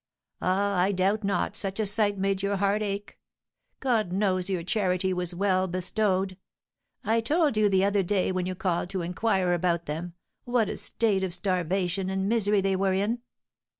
Ah, 0.41 0.79
I 0.79 0.91
doubt 0.93 1.23
not, 1.23 1.55
such 1.55 1.79
a 1.79 1.85
sight 1.85 2.17
made 2.17 2.41
your 2.41 2.55
heart 2.57 2.81
ache? 2.81 3.19
God 3.79 4.11
knows 4.11 4.49
your 4.49 4.63
charity 4.63 5.13
was 5.13 5.35
well 5.35 5.67
bestowed! 5.67 6.37
I 7.03 7.21
told 7.21 7.55
you 7.55 7.69
the 7.69 7.85
other 7.85 8.01
day, 8.01 8.31
when 8.31 8.47
you 8.47 8.55
called 8.55 8.89
to 8.89 9.03
inquire 9.03 9.53
about 9.53 9.85
them, 9.85 10.15
what 10.43 10.69
a 10.69 10.77
state 10.77 11.23
of 11.23 11.35
starvation 11.35 12.09
and 12.09 12.27
misery 12.27 12.61
they 12.61 12.75
were 12.75 12.93
in. 12.93 13.19